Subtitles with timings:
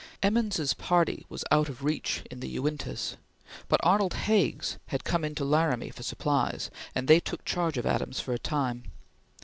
[0.23, 3.17] Emmons's party was out of reach in the Uintahs,
[3.67, 7.85] but Arnold Hague's had come in to Laramie for supplies, and they took charge of
[7.85, 8.85] Adams for a time.